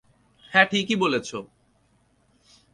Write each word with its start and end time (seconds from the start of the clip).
হ্যাঁ, 0.51 0.65
ঠিকই 0.65 0.95
বলেছ। 0.95 1.29